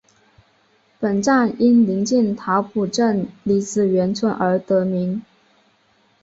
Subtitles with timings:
[0.99, 5.21] 本站因临近桃浦镇李子园村而得名。